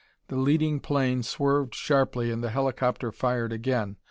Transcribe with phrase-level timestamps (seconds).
[0.29, 3.97] The leading plane swerved sharply and the helicopter fired again.